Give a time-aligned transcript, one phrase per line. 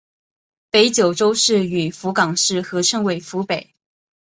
[0.71, 3.75] 北九州市与福冈市合称为福北。